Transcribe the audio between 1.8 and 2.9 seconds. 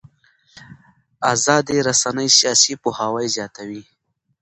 رسنۍ سیاسي